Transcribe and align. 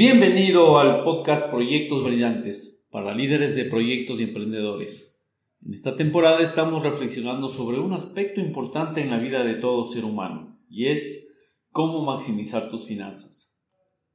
Bienvenido 0.00 0.78
al 0.78 1.02
podcast 1.02 1.50
Proyectos 1.50 2.04
Brillantes 2.04 2.86
para 2.92 3.16
líderes 3.16 3.56
de 3.56 3.64
proyectos 3.64 4.20
y 4.20 4.22
emprendedores. 4.22 5.20
En 5.60 5.74
esta 5.74 5.96
temporada 5.96 6.40
estamos 6.40 6.84
reflexionando 6.84 7.48
sobre 7.48 7.80
un 7.80 7.92
aspecto 7.92 8.40
importante 8.40 9.00
en 9.00 9.10
la 9.10 9.18
vida 9.18 9.42
de 9.42 9.54
todo 9.54 9.90
ser 9.90 10.04
humano 10.04 10.56
y 10.70 10.86
es 10.86 11.36
cómo 11.72 12.04
maximizar 12.04 12.70
tus 12.70 12.86
finanzas. 12.86 13.60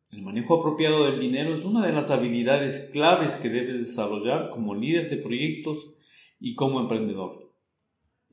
El 0.09 0.21
manejo 0.21 0.57
apropiado 0.57 1.03
del 1.03 1.19
dinero 1.19 1.53
es 1.53 1.65
una 1.65 1.85
de 1.85 1.91
las 1.91 2.11
habilidades 2.11 2.89
claves 2.93 3.35
que 3.35 3.49
debes 3.49 3.79
desarrollar 3.79 4.51
como 4.51 4.75
líder 4.75 5.09
de 5.09 5.17
proyectos 5.17 5.95
y 6.39 6.55
como 6.55 6.79
emprendedor. 6.79 7.42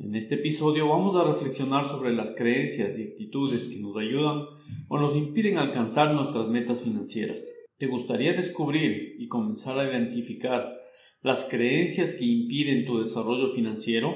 En 0.03 0.17
este 0.17 0.37
episodio 0.37 0.89
vamos 0.89 1.15
a 1.15 1.31
reflexionar 1.31 1.85
sobre 1.85 2.15
las 2.15 2.31
creencias 2.31 2.99
y 2.99 3.03
actitudes 3.03 3.69
que 3.69 3.81
nos 3.81 3.95
ayudan 3.99 4.47
o 4.89 4.99
nos 4.99 5.15
impiden 5.15 5.59
alcanzar 5.59 6.15
nuestras 6.15 6.49
metas 6.49 6.81
financieras. 6.81 7.53
¿Te 7.77 7.87
gustaría 7.87 8.33
descubrir 8.33 9.17
y 9.19 9.29
comenzar 9.29 9.79
a 9.79 9.85
identificar 9.85 10.75
las 11.21 11.45
creencias 11.45 12.15
que 12.15 12.25
impiden 12.25 12.87
tu 12.87 12.99
desarrollo 12.99 13.51
financiero? 13.51 14.15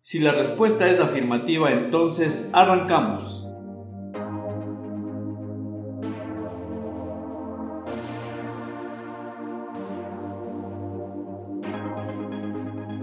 Si 0.00 0.18
la 0.18 0.32
respuesta 0.32 0.90
es 0.90 0.98
afirmativa, 0.98 1.70
entonces 1.70 2.48
arrancamos. 2.54 3.46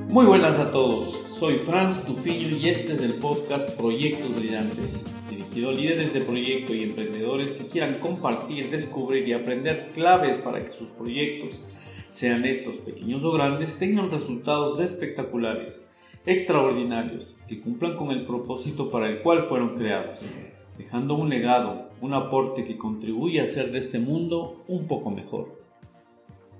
Muy 0.09 0.25
buenas 0.25 0.57
a 0.57 0.71
todos, 0.71 1.26
soy 1.39 1.59
Franz 1.59 2.03
Tufiño 2.03 2.57
y 2.57 2.67
este 2.67 2.93
es 2.93 3.03
el 3.03 3.13
podcast 3.13 3.69
Proyectos 3.79 4.35
Brillantes, 4.35 5.05
dirigido 5.29 5.69
a 5.69 5.73
líderes 5.73 6.11
de 6.11 6.21
proyecto 6.21 6.73
y 6.73 6.81
emprendedores 6.81 7.53
que 7.53 7.67
quieran 7.67 7.99
compartir, 7.99 8.71
descubrir 8.71 9.27
y 9.27 9.33
aprender 9.33 9.91
claves 9.93 10.39
para 10.39 10.65
que 10.65 10.71
sus 10.71 10.89
proyectos, 10.89 11.63
sean 12.09 12.43
estos 12.43 12.77
pequeños 12.77 13.23
o 13.23 13.31
grandes, 13.31 13.77
tengan 13.77 14.09
resultados 14.09 14.79
espectaculares, 14.79 15.85
extraordinarios, 16.25 17.35
que 17.47 17.61
cumplan 17.61 17.95
con 17.95 18.09
el 18.09 18.25
propósito 18.25 18.89
para 18.89 19.07
el 19.07 19.19
cual 19.19 19.43
fueron 19.43 19.75
creados, 19.75 20.21
dejando 20.79 21.13
un 21.13 21.29
legado, 21.29 21.89
un 22.01 22.15
aporte 22.15 22.63
que 22.63 22.77
contribuye 22.77 23.41
a 23.41 23.43
hacer 23.43 23.71
de 23.71 23.77
este 23.77 23.99
mundo 23.99 24.63
un 24.67 24.87
poco 24.87 25.11
mejor. 25.11 25.61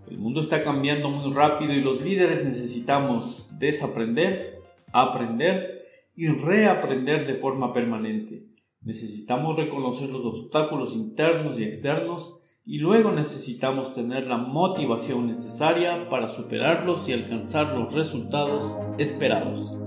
El 0.08 0.20
mundo 0.20 0.40
está 0.40 0.62
cambiando 0.62 1.10
muy 1.10 1.34
rápido 1.34 1.74
y 1.74 1.82
los 1.82 2.02
líderes 2.02 2.46
necesitamos 2.46 3.58
desaprender, 3.58 4.57
aprender 4.92 5.86
y 6.16 6.28
reaprender 6.28 7.28
de 7.28 7.36
forma 7.36 7.74
permanente. 7.74 8.48
Necesitamos 8.82 9.56
reconocer 9.56 10.10
los 10.10 10.26
obstáculos 10.26 10.94
internos 10.94 11.60
y 11.60 11.64
externos 11.64 12.42
y 12.66 12.80
luego 12.80 13.12
necesitamos 13.12 13.94
tener 13.94 14.28
la 14.28 14.38
motivación 14.38 15.28
necesaria 15.28 16.10
para 16.10 16.28
superarlos 16.28 17.08
y 17.08 17.14
alcanzar 17.14 17.74
los 17.78 17.94
resultados 17.94 18.78
esperados. 18.98 19.78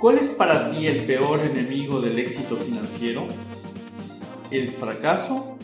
¿Cuál 0.00 0.18
es 0.18 0.28
para 0.28 0.70
ti 0.70 0.86
el 0.86 1.04
peor 1.06 1.40
enemigo 1.40 2.00
del 2.00 2.18
éxito 2.18 2.56
financiero? 2.56 3.26
¿El 4.50 4.68
fracaso 4.68 5.56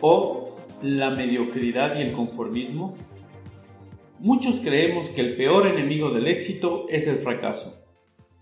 o 0.00 0.56
la 0.82 1.10
mediocridad 1.10 1.98
y 1.98 2.02
el 2.02 2.12
conformismo? 2.12 2.96
Muchos 4.18 4.60
creemos 4.60 5.08
que 5.08 5.22
el 5.22 5.36
peor 5.36 5.66
enemigo 5.66 6.10
del 6.10 6.26
éxito 6.26 6.86
es 6.90 7.08
el 7.08 7.16
fracaso. 7.16 7.80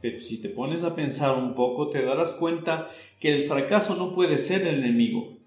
Pero 0.00 0.20
si 0.20 0.39
te 0.39 0.48
pones 0.48 0.83
a 0.84 0.95
pensar 0.95 1.37
un 1.37 1.55
poco 1.55 1.91
te 1.91 2.03
darás 2.03 2.33
cuenta 2.33 2.89
que 3.20 3.34
el 3.34 3.45
fracaso 3.45 3.97
no 3.97 4.12
puede 4.12 4.39
ser 4.39 4.67
el 4.67 4.83
enemigo. 4.83 5.39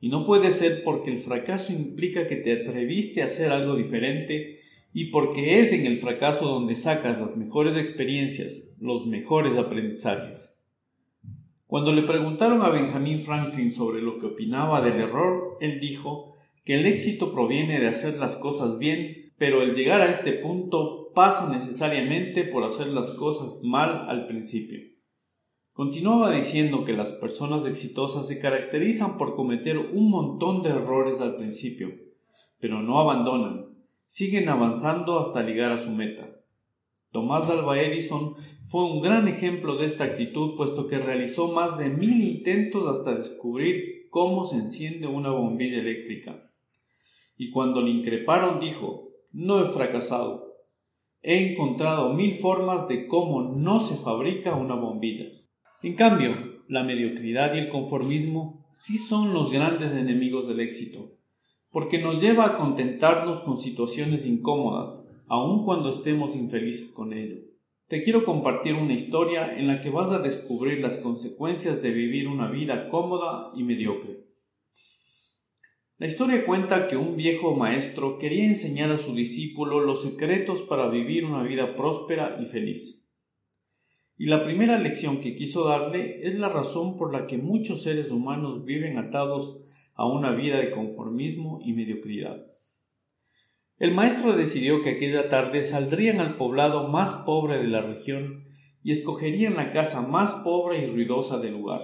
Y 0.00 0.08
no 0.08 0.24
puede 0.24 0.50
ser 0.50 0.82
porque 0.82 1.10
el 1.10 1.18
fracaso 1.18 1.72
implica 1.72 2.26
que 2.26 2.36
te 2.36 2.52
atreviste 2.52 3.22
a 3.22 3.26
hacer 3.26 3.52
algo 3.52 3.76
diferente 3.76 4.60
y 4.92 5.06
porque 5.06 5.60
es 5.60 5.72
en 5.72 5.86
el 5.86 5.98
fracaso 5.98 6.46
donde 6.46 6.74
sacas 6.74 7.20
las 7.20 7.36
mejores 7.36 7.76
experiencias, 7.76 8.74
los 8.80 9.06
mejores 9.06 9.56
aprendizajes. 9.56 10.59
Cuando 11.70 11.92
le 11.92 12.02
preguntaron 12.02 12.62
a 12.62 12.70
Benjamin 12.70 13.22
Franklin 13.22 13.72
sobre 13.72 14.02
lo 14.02 14.18
que 14.18 14.26
opinaba 14.26 14.82
del 14.82 14.98
error, 15.00 15.56
él 15.60 15.78
dijo 15.78 16.34
que 16.64 16.74
el 16.74 16.84
éxito 16.84 17.32
proviene 17.32 17.78
de 17.78 17.86
hacer 17.86 18.18
las 18.18 18.34
cosas 18.34 18.80
bien, 18.80 19.32
pero 19.38 19.62
el 19.62 19.72
llegar 19.72 20.00
a 20.00 20.10
este 20.10 20.32
punto 20.32 21.12
pasa 21.14 21.48
necesariamente 21.48 22.42
por 22.42 22.64
hacer 22.64 22.88
las 22.88 23.10
cosas 23.10 23.60
mal 23.62 24.06
al 24.08 24.26
principio. 24.26 24.80
Continuaba 25.72 26.32
diciendo 26.32 26.82
que 26.82 26.92
las 26.92 27.12
personas 27.12 27.64
exitosas 27.66 28.26
se 28.26 28.40
caracterizan 28.40 29.16
por 29.16 29.36
cometer 29.36 29.78
un 29.78 30.10
montón 30.10 30.64
de 30.64 30.70
errores 30.70 31.20
al 31.20 31.36
principio, 31.36 31.92
pero 32.58 32.82
no 32.82 32.98
abandonan, 32.98 33.66
siguen 34.06 34.48
avanzando 34.48 35.20
hasta 35.20 35.44
llegar 35.44 35.70
a 35.70 35.78
su 35.78 35.90
meta. 35.90 36.39
Tomás 37.12 37.50
Alva 37.50 37.80
Edison 37.80 38.34
fue 38.64 38.84
un 38.84 39.00
gran 39.00 39.26
ejemplo 39.26 39.76
de 39.76 39.86
esta 39.86 40.04
actitud 40.04 40.56
puesto 40.56 40.86
que 40.86 40.98
realizó 40.98 41.48
más 41.48 41.78
de 41.78 41.90
mil 41.90 42.22
intentos 42.22 42.86
hasta 42.88 43.16
descubrir 43.16 44.08
cómo 44.10 44.46
se 44.46 44.56
enciende 44.56 45.06
una 45.06 45.30
bombilla 45.30 45.80
eléctrica. 45.80 46.52
Y 47.36 47.50
cuando 47.50 47.82
le 47.82 47.90
increparon 47.90 48.60
dijo, 48.60 49.08
no 49.32 49.64
he 49.64 49.68
fracasado, 49.68 50.54
he 51.22 51.52
encontrado 51.52 52.14
mil 52.14 52.34
formas 52.34 52.86
de 52.88 53.06
cómo 53.06 53.42
no 53.56 53.80
se 53.80 53.96
fabrica 53.96 54.54
una 54.54 54.74
bombilla. 54.74 55.26
En 55.82 55.94
cambio, 55.94 56.36
la 56.68 56.84
mediocridad 56.84 57.54
y 57.54 57.58
el 57.58 57.68
conformismo 57.68 58.68
sí 58.72 58.98
son 58.98 59.32
los 59.32 59.50
grandes 59.50 59.92
enemigos 59.92 60.46
del 60.46 60.60
éxito 60.60 61.16
porque 61.70 61.98
nos 61.98 62.20
lleva 62.20 62.46
a 62.46 62.56
contentarnos 62.56 63.42
con 63.42 63.58
situaciones 63.58 64.26
incómodas, 64.26 65.09
aun 65.30 65.64
cuando 65.64 65.90
estemos 65.90 66.34
infelices 66.34 66.92
con 66.92 67.12
ello. 67.12 67.36
Te 67.86 68.02
quiero 68.02 68.24
compartir 68.24 68.74
una 68.74 68.94
historia 68.94 69.56
en 69.56 69.68
la 69.68 69.80
que 69.80 69.88
vas 69.88 70.10
a 70.10 70.18
descubrir 70.18 70.80
las 70.80 70.96
consecuencias 70.96 71.80
de 71.82 71.92
vivir 71.92 72.26
una 72.26 72.50
vida 72.50 72.88
cómoda 72.88 73.52
y 73.54 73.62
mediocre. 73.62 74.26
La 75.98 76.08
historia 76.08 76.44
cuenta 76.44 76.88
que 76.88 76.96
un 76.96 77.16
viejo 77.16 77.54
maestro 77.54 78.18
quería 78.18 78.44
enseñar 78.44 78.90
a 78.90 78.98
su 78.98 79.14
discípulo 79.14 79.78
los 79.78 80.02
secretos 80.02 80.62
para 80.62 80.88
vivir 80.88 81.24
una 81.24 81.44
vida 81.44 81.76
próspera 81.76 82.36
y 82.42 82.46
feliz. 82.46 83.08
Y 84.18 84.26
la 84.26 84.42
primera 84.42 84.80
lección 84.80 85.20
que 85.20 85.36
quiso 85.36 85.62
darle 85.64 86.26
es 86.26 86.34
la 86.40 86.48
razón 86.48 86.96
por 86.96 87.12
la 87.12 87.28
que 87.28 87.38
muchos 87.38 87.84
seres 87.84 88.10
humanos 88.10 88.64
viven 88.64 88.98
atados 88.98 89.64
a 89.94 90.08
una 90.08 90.32
vida 90.32 90.58
de 90.58 90.72
conformismo 90.72 91.60
y 91.64 91.72
mediocridad. 91.72 92.50
El 93.80 93.94
maestro 93.94 94.34
decidió 94.34 94.82
que 94.82 94.90
aquella 94.90 95.30
tarde 95.30 95.64
saldrían 95.64 96.20
al 96.20 96.36
poblado 96.36 96.88
más 96.88 97.14
pobre 97.24 97.56
de 97.56 97.66
la 97.66 97.80
región 97.80 98.44
y 98.82 98.92
escogerían 98.92 99.56
la 99.56 99.70
casa 99.70 100.02
más 100.02 100.34
pobre 100.44 100.84
y 100.84 100.86
ruidosa 100.86 101.38
del 101.38 101.54
lugar. 101.54 101.80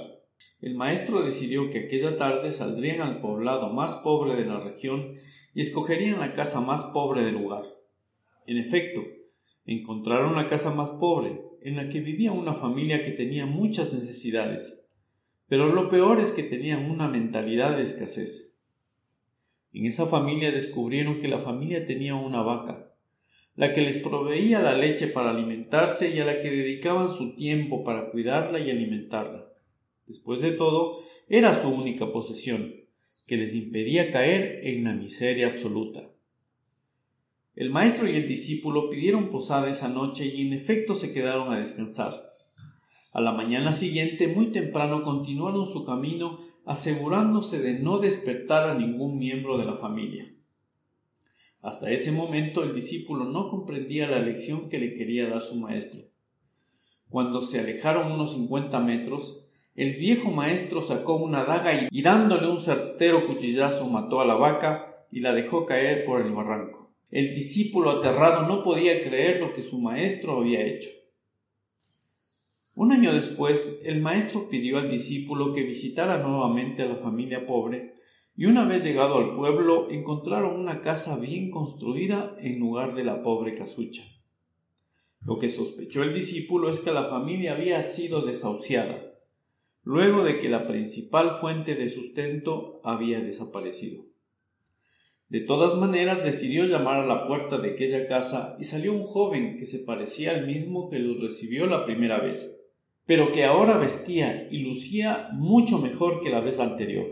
El 0.61 0.75
maestro 0.75 1.23
decidió 1.23 1.71
que 1.71 1.79
aquella 1.79 2.19
tarde 2.19 2.53
saldrían 2.53 3.01
al 3.01 3.23
poblado 3.23 3.73
más 3.73 3.95
pobre 3.95 4.37
de 4.37 4.45
la 4.45 4.61
región 4.61 5.15
y 5.55 5.63
escogerían 5.63 6.21
la 6.21 6.35
casa 6.35 6.61
más 6.61 6.85
pobre 6.93 7.25
del 7.25 7.37
lugar. 7.37 7.65
En 8.47 8.59
efecto, 8.59 9.01
encontraron 9.65 10.37
la 10.37 10.47
casa 10.47 10.75
más 10.75 10.91
pobre, 10.91 11.41
en 11.63 11.77
la 11.77 11.89
que 11.89 12.01
vivía 12.01 12.31
una 12.31 12.53
familia 12.53 13.01
que 13.01 13.13
tenía 13.13 13.47
muchas 13.47 13.95
necesidades, 13.95 14.87
pero 15.49 15.73
lo 15.73 15.89
peor 15.89 16.21
es 16.21 16.31
que 16.31 16.43
tenían 16.43 16.91
una 16.91 17.09
mentalidad 17.09 17.75
de 17.75 17.85
escasez. 17.85 18.56
En 19.77 19.85
esa 19.85 20.07
familia 20.07 20.53
descubrieron 20.53 21.21
que 21.21 21.29
la 21.29 21.39
familia 21.39 21.85
tenía 21.85 22.15
una 22.15 22.41
vaca, 22.41 22.95
la 23.57 23.75
que 23.75 23.83
les 23.83 23.99
proveía 23.99 24.63
la 24.63 24.75
leche 24.75 25.07
para 25.07 25.33
alimentarse 25.33 26.17
y 26.17 26.19
a 26.19 26.25
la 26.25 26.41
que 26.41 26.51
dedicaban 26.51 27.15
su 27.15 27.35
tiempo 27.35 27.85
para 27.85 28.11
cuidarla 28.11 28.59
y 28.59 28.71
alimentarla. 28.71 29.53
Después 30.07 30.41
de 30.41 30.53
todo, 30.53 31.01
era 31.29 31.55
su 31.55 31.69
única 31.69 32.11
posesión, 32.11 32.75
que 33.27 33.37
les 33.37 33.55
impedía 33.55 34.11
caer 34.11 34.61
en 34.63 34.85
la 34.85 34.95
miseria 34.95 35.49
absoluta. 35.49 36.09
El 37.55 37.69
maestro 37.69 38.09
y 38.09 38.17
el 38.17 38.27
discípulo 38.27 38.89
pidieron 38.89 39.29
posada 39.29 39.71
esa 39.71 39.91
noche 39.91 40.25
y 40.25 40.47
en 40.47 40.55
efecto 40.55 40.95
se 40.95 41.13
quedaron 41.13 41.53
a 41.53 41.59
descansar. 41.59 42.31
A 43.13 43.21
la 43.21 43.33
mañana 43.33 43.75
siguiente, 43.75 44.27
muy 44.27 44.53
temprano, 44.53 45.03
continuaron 45.03 45.67
su 45.67 45.85
camino 45.85 46.41
asegurándose 46.67 47.61
de 47.61 47.79
no 47.79 48.01
despertar 48.01 48.69
a 48.69 48.75
ningún 48.75 49.19
miembro 49.19 49.57
de 49.57 49.65
la 49.65 49.77
familia. 49.77 50.31
Hasta 51.63 51.91
ese 51.91 52.13
momento 52.13 52.63
el 52.63 52.75
discípulo 52.75 53.25
no 53.25 53.49
comprendía 53.49 54.09
la 54.09 54.19
lección 54.19 54.69
que 54.69 54.79
le 54.79 54.95
quería 54.95 55.29
dar 55.29 55.41
su 55.41 55.57
maestro. 55.57 56.03
Cuando 57.09 57.41
se 57.43 57.61
alejaron 57.61 58.13
unos 58.13 58.33
cincuenta 58.33 58.81
metros, 58.81 59.47
el 59.77 59.97
viejo 59.97 60.31
maestro 60.31 60.83
sacó 60.83 61.17
una 61.17 61.45
daga 61.45 61.89
y 61.91 62.03
dándole 62.03 62.49
un 62.49 62.61
certero 62.61 63.27
cuchillazo 63.27 63.89
mató 63.89 64.21
a 64.21 64.27
la 64.27 64.35
vaca 64.35 65.07
y 65.13 65.21
la 65.21 65.33
dejó 65.33 65.67
caer 65.67 66.05
por 66.05 66.21
el 66.21 66.33
barranco. 66.33 66.91
El 67.11 67.35
discípulo 67.35 67.91
aterrado 67.91 68.49
no 68.49 68.65
podía 68.65 69.01
creer 69.03 69.41
lo 69.41 69.53
que 69.53 69.63
su 69.63 69.79
maestro 69.79 70.41
había 70.41 70.65
hecho. 70.65 70.89
Un 72.77 72.93
año 72.93 73.15
después, 73.15 73.81
el 73.87 74.03
maestro 74.03 74.51
pidió 74.51 74.77
al 74.77 74.91
discípulo 74.91 75.55
que 75.55 75.63
visitara 75.63 76.19
nuevamente 76.19 76.83
a 76.83 76.87
la 76.87 76.97
familia 76.97 77.47
pobre, 77.47 77.95
y 78.37 78.45
una 78.45 78.67
vez 78.67 78.85
llegado 78.85 79.17
al 79.17 79.35
pueblo 79.35 79.91
encontraron 79.91 80.61
una 80.61 80.83
casa 80.83 81.19
bien 81.19 81.51
construida 81.51 82.37
en 82.39 82.61
lugar 82.61 82.95
de 82.95 83.05
la 83.05 83.23
pobre 83.23 83.55
casucha. 83.55 84.03
Lo 85.25 85.39
que 85.39 85.49
sospechó 85.49 86.03
el 86.03 86.13
discípulo 86.13 86.69
es 86.69 86.81
que 86.81 86.93
la 86.93 87.05
familia 87.05 87.55
había 87.55 87.83
sido 87.83 88.27
desahuciada, 88.27 89.01
luego 89.83 90.23
de 90.23 90.37
que 90.37 90.51
la 90.51 90.67
principal 90.67 91.37
fuente 91.37 91.77
de 91.77 91.89
sustento 91.89 92.83
había 92.85 93.21
desaparecido. 93.21 94.05
De 95.31 95.41
todas 95.41 95.77
maneras 95.79 96.23
decidió 96.23 96.67
llamar 96.67 96.99
a 96.99 97.07
la 97.07 97.27
puerta 97.27 97.57
de 97.57 97.71
aquella 97.71 98.07
casa 98.07 98.55
y 98.61 98.65
salió 98.65 98.93
un 98.93 99.05
joven 99.05 99.57
que 99.57 99.65
se 99.65 99.79
parecía 99.79 100.33
al 100.33 100.47
mismo 100.47 100.91
que 100.91 100.99
los 100.99 101.23
recibió 101.23 101.67
la 101.67 101.87
primera 101.87 102.21
vez 102.21 102.65
pero 103.07 103.31
que 103.31 103.45
ahora 103.45 103.79
vestía 103.79 104.49
y 104.51 104.59
lucía 104.59 105.29
mucho 105.33 105.79
mejor 105.79 106.21
que 106.21 106.31
la 106.31 106.41
vez 106.41 106.59
anterior. 106.59 107.07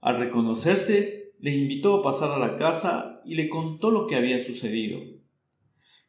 Al 0.00 0.18
reconocerse, 0.18 1.32
le 1.38 1.54
invitó 1.54 1.96
a 1.96 2.02
pasar 2.02 2.30
a 2.30 2.38
la 2.38 2.56
casa 2.56 3.22
y 3.24 3.36
le 3.36 3.48
contó 3.48 3.90
lo 3.90 4.06
que 4.06 4.16
había 4.16 4.40
sucedido. 4.40 5.00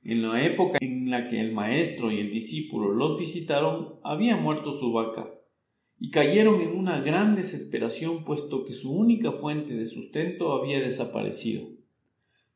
En 0.03 0.21
la 0.21 0.43
época 0.45 0.77
en 0.81 1.09
la 1.09 1.27
que 1.27 1.39
el 1.39 1.53
maestro 1.53 2.11
y 2.11 2.19
el 2.19 2.31
discípulo 2.31 2.91
los 2.91 3.17
visitaron, 3.17 3.95
había 4.03 4.35
muerto 4.35 4.73
su 4.73 4.91
vaca, 4.91 5.31
y 5.99 6.09
cayeron 6.09 6.61
en 6.61 6.77
una 6.77 6.99
gran 6.99 7.35
desesperación 7.35 8.23
puesto 8.23 8.63
que 8.63 8.73
su 8.73 8.93
única 8.93 9.31
fuente 9.31 9.75
de 9.75 9.85
sustento 9.85 10.53
había 10.53 10.79
desaparecido, 10.79 11.67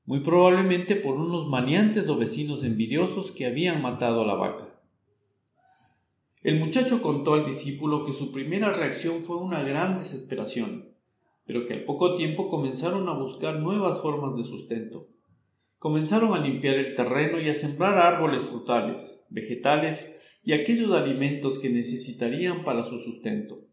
muy 0.05 0.19
probablemente 0.19 0.95
por 0.95 1.15
unos 1.15 1.47
maniantes 1.47 2.09
o 2.09 2.17
vecinos 2.17 2.63
envidiosos 2.63 3.31
que 3.31 3.45
habían 3.45 3.81
matado 3.81 4.21
a 4.21 4.27
la 4.27 4.35
vaca. 4.35 4.78
El 6.41 6.57
muchacho 6.57 7.01
contó 7.01 7.33
al 7.33 7.45
discípulo 7.45 8.05
que 8.05 8.13
su 8.13 8.31
primera 8.31 8.71
reacción 8.71 9.23
fue 9.23 9.35
una 9.35 9.61
gran 9.61 9.97
desesperación, 9.97 10.95
pero 11.45 11.65
que 11.65 11.73
al 11.73 11.83
poco 11.83 12.15
tiempo 12.15 12.49
comenzaron 12.49 13.09
a 13.09 13.13
buscar 13.13 13.59
nuevas 13.59 14.01
formas 14.01 14.37
de 14.37 14.43
sustento. 14.43 15.09
Comenzaron 15.79 16.33
a 16.33 16.39
limpiar 16.39 16.75
el 16.75 16.95
terreno 16.95 17.41
y 17.41 17.49
a 17.49 17.53
sembrar 17.53 17.97
árboles 17.97 18.43
frutales, 18.43 19.25
vegetales 19.29 20.15
y 20.41 20.53
aquellos 20.53 20.93
alimentos 20.93 21.59
que 21.59 21.69
necesitarían 21.69 22.63
para 22.63 22.85
su 22.85 22.99
sustento. 22.99 23.65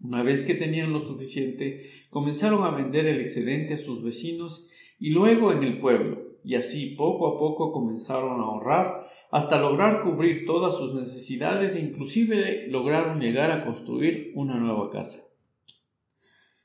Una 0.00 0.24
vez 0.24 0.42
que 0.42 0.54
tenían 0.54 0.92
lo 0.92 1.00
suficiente, 1.00 1.88
comenzaron 2.10 2.64
a 2.64 2.70
vender 2.70 3.06
el 3.06 3.20
excedente 3.20 3.74
a 3.74 3.78
sus 3.78 4.02
vecinos 4.02 4.68
y 4.98 5.10
luego 5.10 5.52
en 5.52 5.62
el 5.62 5.78
pueblo, 5.78 6.27
y 6.44 6.54
así 6.54 6.94
poco 6.96 7.28
a 7.28 7.38
poco 7.38 7.72
comenzaron 7.72 8.40
a 8.40 8.44
ahorrar 8.44 9.04
hasta 9.30 9.60
lograr 9.60 10.02
cubrir 10.02 10.46
todas 10.46 10.76
sus 10.76 10.94
necesidades 10.94 11.76
e 11.76 11.80
inclusive 11.80 12.68
lograron 12.68 13.20
llegar 13.20 13.50
a 13.50 13.64
construir 13.64 14.32
una 14.34 14.58
nueva 14.58 14.90
casa. 14.90 15.24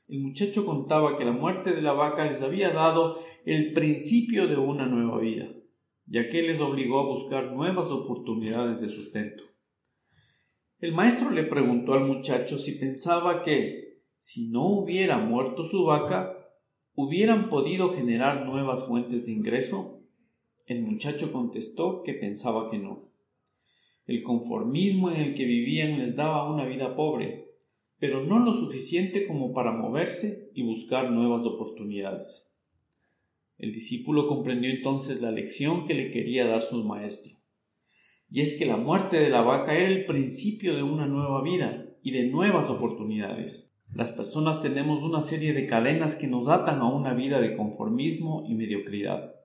El 0.08 0.20
muchacho 0.20 0.66
contaba 0.66 1.16
que 1.16 1.24
la 1.24 1.32
muerte 1.32 1.72
de 1.72 1.80
la 1.80 1.92
vaca 1.92 2.30
les 2.30 2.42
había 2.42 2.70
dado 2.70 3.18
el 3.46 3.72
principio 3.72 4.46
de 4.46 4.56
una 4.56 4.86
nueva 4.86 5.18
vida, 5.18 5.48
ya 6.06 6.28
que 6.28 6.42
les 6.42 6.60
obligó 6.60 7.00
a 7.00 7.06
buscar 7.06 7.52
nuevas 7.52 7.90
oportunidades 7.90 8.80
de 8.82 8.90
sustento. 8.90 9.44
El 10.78 10.92
maestro 10.92 11.30
le 11.30 11.44
preguntó 11.44 11.94
al 11.94 12.04
muchacho 12.04 12.58
si 12.58 12.72
pensaba 12.72 13.40
que, 13.40 14.02
si 14.18 14.50
no 14.50 14.66
hubiera 14.66 15.16
muerto 15.16 15.64
su 15.64 15.84
vaca, 15.84 16.43
hubieran 16.94 17.48
podido 17.48 17.90
generar 17.90 18.46
nuevas 18.46 18.86
fuentes 18.86 19.26
de 19.26 19.32
ingreso? 19.32 20.00
El 20.66 20.82
muchacho 20.82 21.32
contestó 21.32 22.02
que 22.02 22.14
pensaba 22.14 22.70
que 22.70 22.78
no. 22.78 23.10
El 24.06 24.22
conformismo 24.22 25.10
en 25.10 25.20
el 25.20 25.34
que 25.34 25.44
vivían 25.44 25.98
les 25.98 26.14
daba 26.14 26.52
una 26.52 26.64
vida 26.66 26.94
pobre, 26.94 27.52
pero 27.98 28.22
no 28.22 28.38
lo 28.38 28.52
suficiente 28.52 29.26
como 29.26 29.52
para 29.52 29.72
moverse 29.72 30.50
y 30.54 30.62
buscar 30.62 31.10
nuevas 31.10 31.44
oportunidades. 31.44 32.54
El 33.58 33.72
discípulo 33.72 34.26
comprendió 34.26 34.70
entonces 34.70 35.20
la 35.20 35.30
lección 35.30 35.86
que 35.86 35.94
le 35.94 36.10
quería 36.10 36.46
dar 36.46 36.60
su 36.62 36.84
maestro, 36.84 37.32
y 38.30 38.40
es 38.40 38.58
que 38.58 38.66
la 38.66 38.76
muerte 38.76 39.18
de 39.18 39.30
la 39.30 39.42
vaca 39.42 39.76
era 39.76 39.88
el 39.88 40.06
principio 40.06 40.74
de 40.74 40.82
una 40.82 41.06
nueva 41.06 41.42
vida 41.42 41.86
y 42.02 42.10
de 42.10 42.24
nuevas 42.24 42.68
oportunidades. 42.68 43.73
Las 43.94 44.10
personas 44.10 44.60
tenemos 44.60 45.02
una 45.02 45.22
serie 45.22 45.52
de 45.52 45.66
cadenas 45.66 46.16
que 46.16 46.26
nos 46.26 46.48
atan 46.48 46.80
a 46.80 46.88
una 46.88 47.14
vida 47.14 47.40
de 47.40 47.56
conformismo 47.56 48.44
y 48.44 48.54
mediocridad. 48.54 49.36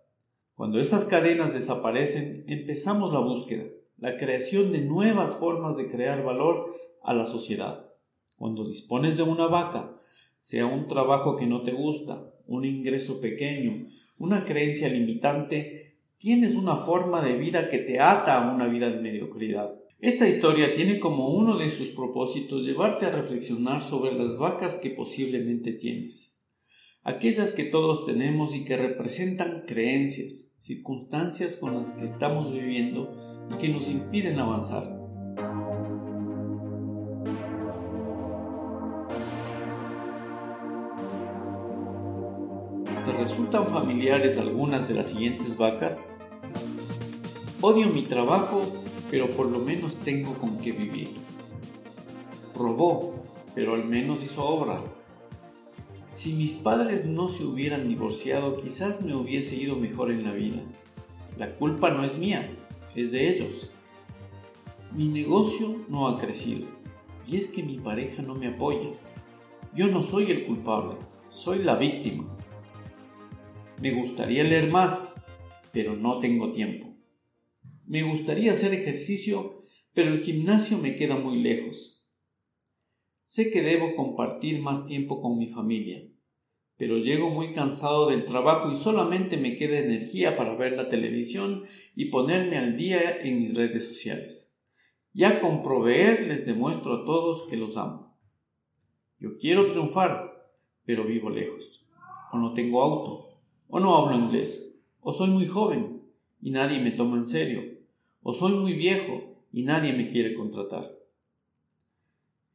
Cuando 0.56 0.80
esas 0.80 1.06
cadenas 1.06 1.54
desaparecen, 1.54 2.46
empezamos 2.48 3.14
la 3.14 3.20
búsqueda, 3.20 3.66
la 4.00 4.18
creación 4.18 4.72
de 4.72 4.82
nuevas 4.82 5.36
formas 5.36 5.78
de 5.78 5.86
crear 5.86 6.24
valor 6.24 6.74
a 7.04 7.14
la 7.14 7.26
sociedad. 7.26 7.92
Cuando 8.40 8.68
dispones 8.68 9.18
de 9.18 9.24
una 9.24 9.46
vaca, 9.46 9.96
sea 10.40 10.66
un 10.66 10.88
trabajo 10.88 11.36
que 11.36 11.46
no 11.46 11.62
te 11.62 11.72
gusta, 11.72 12.34
un 12.48 12.66
ingreso 12.66 13.22
pequeño, 13.22 13.88
una 14.18 14.44
creencia 14.44 14.90
limitante, 14.90 16.00
tienes 16.18 16.56
una 16.56 16.76
forma 16.76 17.22
de 17.22 17.36
vida 17.36 17.70
que 17.70 17.78
te 17.78 18.00
ata 18.00 18.42
a 18.42 18.52
una 18.52 18.66
vida 18.66 18.90
de 18.90 19.00
mediocridad. 19.00 19.79
Esta 20.02 20.30
historia 20.30 20.72
tiene 20.72 20.98
como 20.98 21.28
uno 21.28 21.58
de 21.58 21.70
sus 21.70 21.90
propósitos 21.90 22.64
llevarte 22.64 23.06
a 23.06 23.12
reflexionar 23.12 23.82
sobre 23.82 24.14
las 24.14 24.38
vacas 24.38 24.78
que 24.78 24.92
posiblemente 24.92 25.74
tienes, 25.74 26.38
aquellas 27.04 27.52
que 27.52 27.66
todos 27.66 28.06
tenemos 28.06 28.56
y 28.56 28.64
que 28.64 28.78
representan 28.78 29.66
creencias, 29.68 30.56
circunstancias 30.60 31.58
con 31.58 31.76
las 31.76 31.92
que 31.92 32.06
estamos 32.06 32.50
viviendo 32.54 33.14
y 33.52 33.58
que 33.58 33.68
nos 33.68 33.90
impiden 33.90 34.40
avanzar. 34.40 34.98
¿Te 43.04 43.12
resultan 43.20 43.68
familiares 43.68 44.38
algunas 44.38 44.88
de 44.88 44.94
las 44.94 45.10
siguientes 45.10 45.58
vacas? 45.58 46.16
Odio 47.60 47.90
mi 47.90 48.04
trabajo 48.04 48.79
pero 49.10 49.30
por 49.30 49.48
lo 49.48 49.60
menos 49.60 49.96
tengo 49.98 50.34
con 50.34 50.58
qué 50.60 50.72
vivir. 50.72 51.10
Robó, 52.56 53.16
pero 53.56 53.74
al 53.74 53.86
menos 53.86 54.24
hizo 54.24 54.44
obra. 54.44 54.84
Si 56.12 56.34
mis 56.34 56.56
padres 56.56 57.06
no 57.06 57.28
se 57.28 57.46
hubieran 57.46 57.88
divorciado, 57.88 58.58
quizás 58.58 59.04
me 59.04 59.16
hubiese 59.16 59.56
ido 59.56 59.76
mejor 59.76 60.12
en 60.12 60.24
la 60.24 60.34
vida. 60.34 60.62
La 61.38 61.56
culpa 61.56 61.90
no 61.92 62.04
es 62.04 62.18
mía, 62.18 62.52
es 62.96 63.12
de 63.12 63.30
ellos. 63.30 63.70
Mi 64.96 65.08
negocio 65.08 65.76
no 65.88 66.08
ha 66.08 66.18
crecido, 66.18 66.68
y 67.28 67.38
es 67.38 67.48
que 67.48 67.64
mi 67.64 67.78
pareja 67.78 68.22
no 68.24 68.36
me 68.36 68.48
apoya. 68.48 68.90
Yo 69.74 69.88
no 69.88 70.02
soy 70.02 70.32
el 70.32 70.46
culpable, 70.46 70.96
soy 71.30 71.60
la 71.60 71.76
víctima. 71.76 72.26
Me 73.80 73.92
gustaría 73.92 74.44
leer 74.44 74.70
más, 74.72 75.24
pero 75.72 75.96
no 75.96 76.20
tengo 76.20 76.52
tiempo. 76.52 76.89
Me 77.90 78.04
gustaría 78.04 78.52
hacer 78.52 78.72
ejercicio, 78.76 79.64
pero 79.96 80.12
el 80.12 80.22
gimnasio 80.22 80.78
me 80.78 80.94
queda 80.94 81.16
muy 81.16 81.42
lejos. 81.42 82.08
Sé 83.24 83.50
que 83.50 83.64
debo 83.64 83.96
compartir 83.96 84.62
más 84.62 84.86
tiempo 84.86 85.24
con 85.24 85.40
mi 85.40 85.48
familia, 85.48 86.08
pero 86.78 87.00
llego 87.00 87.32
muy 87.32 87.52
cansado 87.52 88.08
del 88.08 88.26
trabajo 88.26 88.72
y 88.72 88.76
solamente 88.76 89.38
me 89.38 89.56
queda 89.56 89.80
energía 89.80 90.38
para 90.38 90.54
ver 90.54 90.74
la 90.74 90.88
televisión 90.88 91.64
y 91.96 92.12
ponerme 92.12 92.60
al 92.60 92.78
día 92.78 93.24
en 93.24 93.40
mis 93.40 93.56
redes 93.56 93.88
sociales. 93.88 94.62
Ya 95.12 95.40
con 95.40 95.64
proveer 95.64 96.28
les 96.28 96.46
demuestro 96.46 96.94
a 96.94 97.06
todos 97.06 97.48
que 97.50 97.58
los 97.58 97.76
amo. 97.76 98.16
Yo 99.18 99.40
quiero 99.40 99.68
triunfar, 99.68 100.48
pero 100.86 101.06
vivo 101.06 101.32
lejos, 101.32 101.88
o 102.32 102.38
no 102.38 102.54
tengo 102.54 102.84
auto, 102.84 103.42
o 103.68 103.80
no 103.80 103.98
hablo 103.98 104.16
inglés, 104.16 104.76
o 105.00 105.12
soy 105.12 105.32
muy 105.32 105.48
joven 105.48 106.04
y 106.40 106.52
nadie 106.52 106.80
me 106.80 106.92
toma 106.92 107.18
en 107.18 107.26
serio, 107.26 107.79
o 108.30 108.34
soy 108.36 108.54
muy 108.54 108.74
viejo 108.74 109.24
y 109.52 109.64
nadie 109.64 109.92
me 109.92 110.08
quiere 110.08 110.36
contratar. 110.36 110.96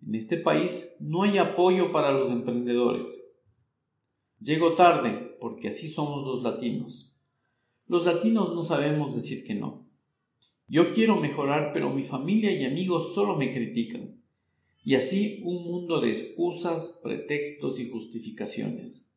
En 0.07 0.15
este 0.15 0.37
país 0.37 0.95
no 1.01 1.25
hay 1.25 1.39
apoyo 1.39 1.91
para 1.91 2.13
los 2.13 2.31
emprendedores. 2.31 3.21
Llego 4.39 4.75
tarde 4.75 5.37
porque 5.41 5.67
así 5.67 5.89
somos 5.89 6.25
los 6.25 6.45
latinos. 6.45 7.13
Los 7.89 8.07
latinos 8.07 8.55
no 8.55 8.63
sabemos 8.63 9.17
decir 9.17 9.43
que 9.45 9.57
no. 9.57 9.85
Yo 10.69 10.93
quiero 10.93 11.17
mejorar, 11.17 11.73
pero 11.73 11.91
mi 11.91 12.05
familia 12.05 12.53
y 12.53 12.65
amigos 12.65 13.13
solo 13.13 13.35
me 13.35 13.51
critican. 13.51 14.23
Y 14.85 14.95
así 14.95 15.43
un 15.45 15.65
mundo 15.65 16.01
de 16.01 16.11
excusas, 16.11 17.01
pretextos 17.03 17.81
y 17.81 17.91
justificaciones, 17.91 19.13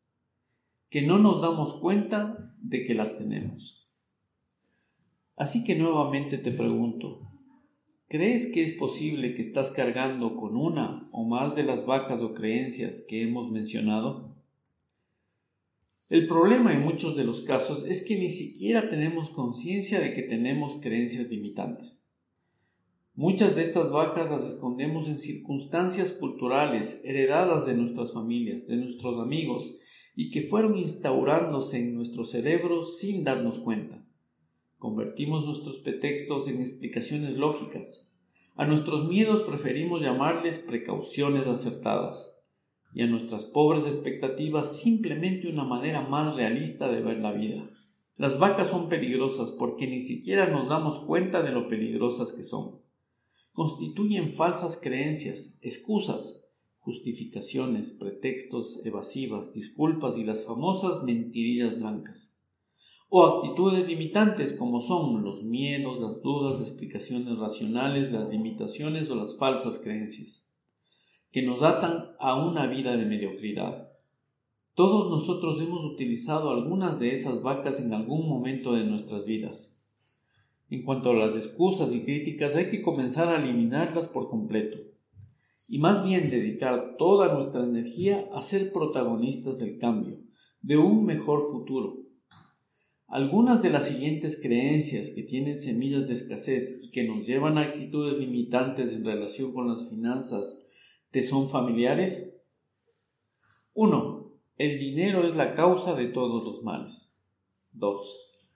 que 0.90 1.02
no 1.02 1.18
nos 1.18 1.40
damos 1.40 1.74
cuenta 1.74 2.52
de 2.60 2.82
que 2.82 2.94
las 2.94 3.16
tenemos. 3.16 3.77
Así 5.38 5.62
que 5.62 5.76
nuevamente 5.76 6.36
te 6.36 6.50
pregunto, 6.50 7.30
¿crees 8.08 8.50
que 8.52 8.64
es 8.64 8.72
posible 8.72 9.34
que 9.34 9.40
estás 9.40 9.70
cargando 9.70 10.34
con 10.34 10.56
una 10.56 11.08
o 11.12 11.24
más 11.24 11.54
de 11.54 11.62
las 11.62 11.86
vacas 11.86 12.20
o 12.22 12.34
creencias 12.34 13.06
que 13.08 13.22
hemos 13.22 13.48
mencionado? 13.52 14.34
El 16.10 16.26
problema 16.26 16.72
en 16.72 16.82
muchos 16.82 17.16
de 17.16 17.22
los 17.22 17.42
casos 17.42 17.86
es 17.86 18.04
que 18.04 18.18
ni 18.18 18.30
siquiera 18.30 18.90
tenemos 18.90 19.30
conciencia 19.30 20.00
de 20.00 20.12
que 20.12 20.22
tenemos 20.22 20.80
creencias 20.80 21.28
limitantes. 21.28 22.12
Muchas 23.14 23.54
de 23.54 23.62
estas 23.62 23.92
vacas 23.92 24.28
las 24.30 24.44
escondemos 24.44 25.06
en 25.06 25.20
circunstancias 25.20 26.10
culturales 26.10 27.02
heredadas 27.04 27.64
de 27.64 27.74
nuestras 27.74 28.12
familias, 28.12 28.66
de 28.66 28.78
nuestros 28.78 29.20
amigos, 29.20 29.78
y 30.16 30.30
que 30.30 30.42
fueron 30.42 30.76
instaurándose 30.76 31.78
en 31.78 31.94
nuestro 31.94 32.24
cerebro 32.24 32.82
sin 32.82 33.22
darnos 33.22 33.60
cuenta. 33.60 34.07
Convertimos 34.78 35.44
nuestros 35.44 35.80
pretextos 35.80 36.48
en 36.48 36.60
explicaciones 36.60 37.36
lógicas. 37.36 38.14
A 38.54 38.64
nuestros 38.64 39.06
miedos 39.06 39.42
preferimos 39.42 40.00
llamarles 40.00 40.58
precauciones 40.58 41.46
acertadas 41.46 42.34
y 42.94 43.02
a 43.02 43.06
nuestras 43.06 43.44
pobres 43.44 43.86
expectativas 43.86 44.80
simplemente 44.80 45.48
una 45.48 45.64
manera 45.64 46.00
más 46.00 46.34
realista 46.36 46.90
de 46.90 47.02
ver 47.02 47.18
la 47.18 47.32
vida. 47.32 47.68
Las 48.16 48.38
vacas 48.38 48.70
son 48.70 48.88
peligrosas 48.88 49.50
porque 49.50 49.86
ni 49.86 50.00
siquiera 50.00 50.48
nos 50.48 50.68
damos 50.68 51.00
cuenta 51.00 51.42
de 51.42 51.52
lo 51.52 51.68
peligrosas 51.68 52.32
que 52.32 52.42
son 52.42 52.78
constituyen 53.58 54.34
falsas 54.34 54.78
creencias, 54.80 55.58
excusas, 55.62 56.48
justificaciones, 56.78 57.90
pretextos 57.90 58.80
evasivas, 58.84 59.52
disculpas 59.52 60.16
y 60.16 60.22
las 60.22 60.44
famosas 60.44 61.02
mentirillas 61.02 61.76
blancas. 61.76 62.37
O 63.08 63.24
actitudes 63.24 63.88
limitantes 63.88 64.52
como 64.52 64.80
son 64.80 65.22
los 65.22 65.42
miedos, 65.42 66.00
las 66.00 66.22
dudas, 66.22 66.60
explicaciones 66.60 67.38
racionales, 67.38 68.12
las 68.12 68.28
limitaciones 68.28 69.08
o 69.10 69.14
las 69.14 69.38
falsas 69.38 69.78
creencias, 69.78 70.52
que 71.30 71.42
nos 71.42 71.62
atan 71.62 72.12
a 72.20 72.34
una 72.34 72.66
vida 72.66 72.96
de 72.96 73.06
mediocridad. 73.06 73.92
Todos 74.74 75.10
nosotros 75.10 75.60
hemos 75.60 75.84
utilizado 75.84 76.50
algunas 76.50 76.98
de 77.00 77.12
esas 77.12 77.42
vacas 77.42 77.80
en 77.80 77.92
algún 77.94 78.28
momento 78.28 78.72
de 78.72 78.84
nuestras 78.84 79.24
vidas 79.24 79.78
en 80.70 80.82
cuanto 80.82 81.10
a 81.10 81.14
las 81.14 81.34
excusas 81.34 81.94
y 81.94 82.02
críticas, 82.02 82.54
hay 82.54 82.68
que 82.68 82.82
comenzar 82.82 83.28
a 83.28 83.42
eliminarlas 83.42 84.06
por 84.08 84.28
completo 84.28 84.78
y 85.66 85.78
más 85.78 86.04
bien 86.04 86.30
dedicar 86.30 86.96
toda 86.98 87.32
nuestra 87.32 87.62
energía 87.62 88.28
a 88.32 88.42
ser 88.42 88.72
protagonistas 88.72 89.58
del 89.58 89.78
cambio, 89.78 90.18
de 90.60 90.76
un 90.76 91.04
mejor 91.04 91.42
futuro. 91.42 92.07
Algunas 93.08 93.62
de 93.62 93.70
las 93.70 93.88
siguientes 93.88 94.38
creencias 94.42 95.12
que 95.12 95.22
tienen 95.22 95.56
semillas 95.56 96.06
de 96.06 96.12
escasez 96.12 96.80
y 96.82 96.90
que 96.90 97.04
nos 97.04 97.26
llevan 97.26 97.56
a 97.56 97.62
actitudes 97.62 98.18
limitantes 98.18 98.92
en 98.92 99.02
relación 99.02 99.54
con 99.54 99.66
las 99.66 99.88
finanzas 99.88 100.68
te 101.10 101.22
son 101.22 101.48
familiares. 101.48 102.38
1. 103.72 104.32
El 104.58 104.78
dinero 104.78 105.24
es 105.24 105.36
la 105.36 105.54
causa 105.54 105.94
de 105.94 106.08
todos 106.08 106.44
los 106.44 106.62
males. 106.62 107.18
2. 107.72 108.50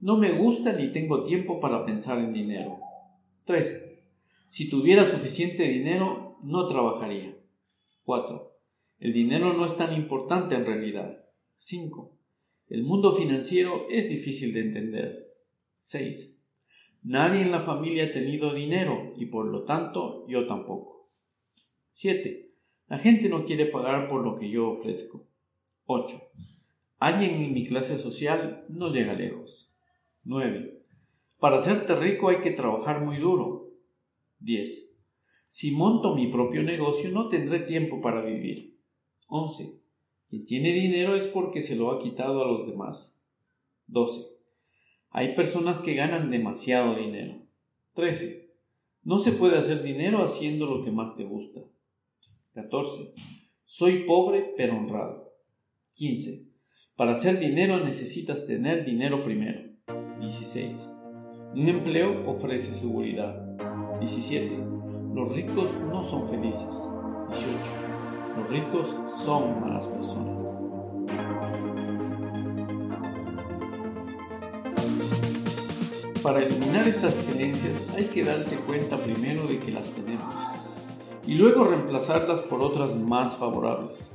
No 0.00 0.16
me 0.16 0.30
gusta 0.30 0.72
ni 0.72 0.92
tengo 0.92 1.24
tiempo 1.24 1.58
para 1.58 1.84
pensar 1.84 2.20
en 2.20 2.32
dinero. 2.32 2.78
3. 3.44 4.02
Si 4.50 4.70
tuviera 4.70 5.04
suficiente 5.04 5.64
dinero, 5.64 6.38
no 6.44 6.68
trabajaría. 6.68 7.36
4. 8.04 8.56
El 9.00 9.12
dinero 9.12 9.52
no 9.52 9.64
es 9.64 9.76
tan 9.76 9.96
importante 9.96 10.54
en 10.54 10.64
realidad. 10.64 11.24
5. 11.56 12.15
El 12.68 12.82
mundo 12.82 13.12
financiero 13.12 13.86
es 13.90 14.08
difícil 14.08 14.52
de 14.52 14.60
entender. 14.60 15.34
6. 15.78 16.44
Nadie 17.04 17.42
en 17.42 17.52
la 17.52 17.60
familia 17.60 18.06
ha 18.06 18.10
tenido 18.10 18.52
dinero 18.52 19.12
y 19.16 19.26
por 19.26 19.46
lo 19.46 19.62
tanto 19.62 20.26
yo 20.28 20.46
tampoco. 20.46 21.06
7. 21.90 22.48
La 22.88 22.98
gente 22.98 23.28
no 23.28 23.44
quiere 23.44 23.66
pagar 23.66 24.08
por 24.08 24.24
lo 24.24 24.34
que 24.34 24.50
yo 24.50 24.70
ofrezco. 24.70 25.28
8. 25.84 26.16
Alguien 26.98 27.40
en 27.42 27.54
mi 27.54 27.64
clase 27.64 27.98
social 27.98 28.64
no 28.68 28.88
llega 28.90 29.14
lejos. 29.14 29.72
9. 30.24 30.82
Para 31.38 31.58
hacerte 31.58 31.94
rico 31.94 32.30
hay 32.30 32.40
que 32.40 32.50
trabajar 32.50 33.04
muy 33.04 33.18
duro. 33.18 33.70
10. 34.40 34.96
Si 35.46 35.70
monto 35.70 36.16
mi 36.16 36.26
propio 36.26 36.64
negocio 36.64 37.10
no 37.12 37.28
tendré 37.28 37.60
tiempo 37.60 38.00
para 38.00 38.22
vivir. 38.22 38.76
11. 39.28 39.85
Quien 40.28 40.44
tiene 40.44 40.72
dinero 40.72 41.14
es 41.14 41.26
porque 41.26 41.62
se 41.62 41.76
lo 41.76 41.90
ha 41.90 41.98
quitado 41.98 42.42
a 42.42 42.46
los 42.46 42.66
demás. 42.66 43.24
12. 43.86 44.36
Hay 45.10 45.34
personas 45.34 45.80
que 45.80 45.94
ganan 45.94 46.30
demasiado 46.30 46.96
dinero. 46.96 47.46
13. 47.94 48.54
No 49.02 49.18
se 49.18 49.32
puede 49.32 49.56
hacer 49.56 49.82
dinero 49.82 50.22
haciendo 50.22 50.66
lo 50.66 50.82
que 50.82 50.90
más 50.90 51.16
te 51.16 51.24
gusta. 51.24 51.60
14. 52.54 53.14
Soy 53.64 54.04
pobre 54.04 54.52
pero 54.56 54.76
honrado. 54.76 55.32
15. 55.94 56.50
Para 56.96 57.12
hacer 57.12 57.38
dinero 57.38 57.82
necesitas 57.84 58.46
tener 58.46 58.84
dinero 58.84 59.22
primero. 59.22 59.60
16. 60.20 60.90
Un 61.54 61.68
empleo 61.68 62.28
ofrece 62.28 62.74
seguridad. 62.74 63.34
17. 64.00 64.58
Los 65.14 65.32
ricos 65.32 65.70
no 65.90 66.02
son 66.02 66.28
felices. 66.28 66.84
18. 67.30 67.95
Los 68.36 68.50
ricos 68.50 68.94
son 69.06 69.60
malas 69.60 69.86
personas. 69.86 70.52
Para 76.22 76.42
eliminar 76.42 76.86
estas 76.88 77.14
creencias 77.14 77.88
hay 77.96 78.04
que 78.06 78.24
darse 78.24 78.56
cuenta 78.56 78.98
primero 78.98 79.46
de 79.46 79.58
que 79.58 79.72
las 79.72 79.90
tenemos 79.90 80.34
y 81.26 81.34
luego 81.34 81.64
reemplazarlas 81.64 82.42
por 82.42 82.60
otras 82.60 82.96
más 82.96 83.36
favorables. 83.36 84.12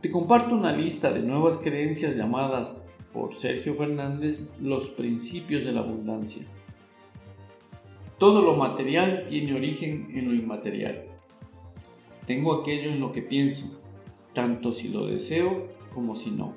Te 0.00 0.10
comparto 0.10 0.54
una 0.54 0.72
lista 0.72 1.12
de 1.12 1.20
nuevas 1.20 1.58
creencias 1.58 2.16
llamadas 2.16 2.90
por 3.12 3.34
Sergio 3.34 3.74
Fernández 3.74 4.50
Los 4.60 4.88
principios 4.90 5.64
de 5.64 5.72
la 5.72 5.80
abundancia. 5.80 6.46
Todo 8.16 8.40
lo 8.40 8.54
material 8.54 9.26
tiene 9.28 9.54
origen 9.54 10.06
en 10.10 10.26
lo 10.26 10.34
inmaterial. 10.34 11.09
Tengo 12.30 12.52
aquello 12.52 12.92
en 12.92 13.00
lo 13.00 13.10
que 13.10 13.22
pienso, 13.22 13.82
tanto 14.32 14.72
si 14.72 14.86
lo 14.86 15.06
deseo 15.06 15.66
como 15.92 16.14
si 16.14 16.30
no. 16.30 16.54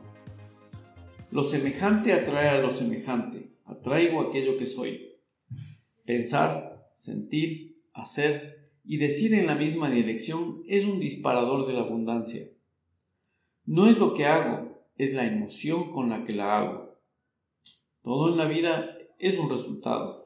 Lo 1.32 1.42
semejante 1.42 2.14
atrae 2.14 2.50
a 2.50 2.62
lo 2.62 2.72
semejante, 2.72 3.56
atraigo 3.66 4.22
aquello 4.22 4.56
que 4.56 4.68
soy. 4.68 5.18
Pensar, 6.06 6.92
sentir, 6.94 7.82
hacer 7.92 8.70
y 8.84 8.98
decir 8.98 9.34
en 9.34 9.48
la 9.48 9.56
misma 9.56 9.90
dirección 9.90 10.62
es 10.68 10.86
un 10.86 11.00
disparador 11.00 11.66
de 11.66 11.74
la 11.74 11.82
abundancia. 11.82 12.44
No 13.66 13.88
es 13.88 13.98
lo 13.98 14.14
que 14.14 14.28
hago, 14.28 14.78
es 14.96 15.16
la 15.16 15.26
emoción 15.26 15.92
con 15.92 16.08
la 16.08 16.24
que 16.24 16.34
la 16.34 16.60
hago. 16.60 17.00
Todo 18.04 18.30
en 18.30 18.38
la 18.38 18.46
vida 18.46 18.96
es 19.18 19.40
un 19.40 19.50
resultado. 19.50 20.23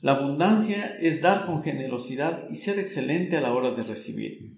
La 0.00 0.12
abundancia 0.12 0.96
es 1.00 1.20
dar 1.20 1.46
con 1.46 1.60
generosidad 1.60 2.48
y 2.48 2.54
ser 2.54 2.78
excelente 2.78 3.36
a 3.36 3.40
la 3.40 3.52
hora 3.52 3.72
de 3.72 3.82
recibir. 3.82 4.56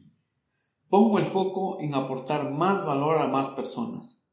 Pongo 0.88 1.18
el 1.18 1.24
foco 1.24 1.80
en 1.80 1.94
aportar 1.94 2.50
más 2.50 2.84
valor 2.84 3.16
a 3.16 3.26
más 3.26 3.48
personas. 3.50 4.28